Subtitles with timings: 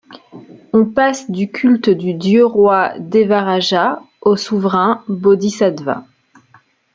[0.73, 6.05] On passe du culte du dieu-roi devarāja au souverain bodhisattva.